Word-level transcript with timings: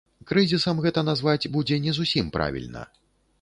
Крызісам 0.29 0.79
гэта 0.85 1.03
назваць 1.09 1.49
будзе 1.57 1.79
не 1.85 1.95
зусім 1.99 2.33
правільна. 2.39 2.85